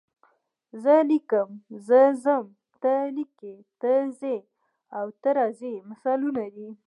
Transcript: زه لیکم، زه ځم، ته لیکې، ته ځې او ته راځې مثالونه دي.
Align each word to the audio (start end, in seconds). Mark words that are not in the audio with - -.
زه 0.83 0.95
لیکم، 1.09 1.49
زه 1.87 1.99
ځم، 2.23 2.45
ته 2.81 2.93
لیکې، 3.15 3.55
ته 3.81 3.91
ځې 4.19 4.37
او 4.97 5.05
ته 5.21 5.29
راځې 5.37 5.73
مثالونه 5.89 6.43
دي. 6.55 6.69